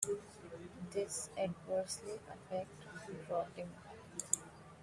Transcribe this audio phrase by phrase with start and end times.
[0.91, 3.69] This adversely affected draughting.